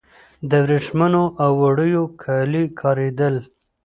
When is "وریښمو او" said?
0.65-1.51